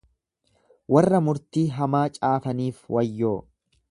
[0.95, 3.37] Warra murtii hamaa caafaniif wayyoo!